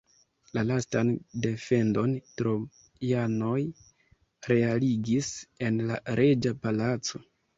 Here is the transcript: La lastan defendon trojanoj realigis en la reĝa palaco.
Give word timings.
La 0.57 0.61
lastan 0.67 1.09
defendon 1.43 2.15
trojanoj 2.41 3.59
realigis 4.53 5.31
en 5.67 5.77
la 5.91 6.01
reĝa 6.21 6.57
palaco. 6.65 7.25